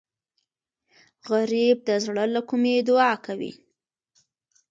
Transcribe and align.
غریب 1.29 1.77
د 1.87 1.89
زړه 2.05 2.25
له 2.33 2.41
کومي 2.49 2.75
دعا 2.89 3.13
کوي 3.25 3.51